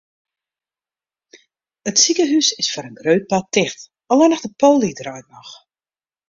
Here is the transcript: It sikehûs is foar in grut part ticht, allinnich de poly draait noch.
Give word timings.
It 1.89 1.97
sikehûs 2.03 2.49
is 2.61 2.67
foar 2.73 2.85
in 2.89 2.99
grut 3.01 3.29
part 3.31 3.47
ticht, 3.53 3.79
allinnich 4.11 4.43
de 4.43 4.51
poly 4.61 4.91
draait 4.99 5.27
noch. 5.33 5.53